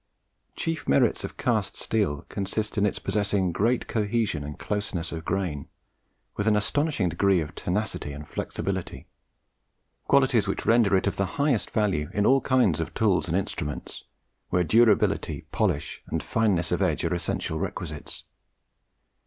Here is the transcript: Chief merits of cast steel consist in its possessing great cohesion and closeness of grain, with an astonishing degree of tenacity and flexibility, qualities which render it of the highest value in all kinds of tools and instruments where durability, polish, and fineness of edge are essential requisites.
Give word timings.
Chief 0.55 0.89
merits 0.89 1.23
of 1.23 1.37
cast 1.37 1.75
steel 1.75 2.25
consist 2.27 2.75
in 2.75 2.87
its 2.87 2.97
possessing 2.97 3.51
great 3.51 3.85
cohesion 3.87 4.43
and 4.43 4.57
closeness 4.57 5.11
of 5.11 5.23
grain, 5.23 5.67
with 6.35 6.47
an 6.47 6.55
astonishing 6.55 7.07
degree 7.09 7.39
of 7.39 7.53
tenacity 7.53 8.11
and 8.11 8.27
flexibility, 8.27 9.05
qualities 10.07 10.47
which 10.47 10.65
render 10.65 10.95
it 10.95 11.05
of 11.05 11.17
the 11.17 11.27
highest 11.37 11.69
value 11.69 12.09
in 12.15 12.25
all 12.25 12.41
kinds 12.41 12.79
of 12.79 12.95
tools 12.95 13.27
and 13.27 13.37
instruments 13.37 14.05
where 14.49 14.63
durability, 14.63 15.45
polish, 15.51 16.01
and 16.07 16.23
fineness 16.23 16.71
of 16.71 16.81
edge 16.81 17.05
are 17.05 17.13
essential 17.13 17.59
requisites. 17.59 18.23